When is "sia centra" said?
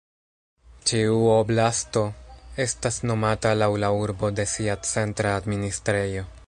4.57-5.41